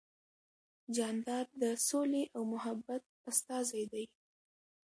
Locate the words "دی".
3.91-4.05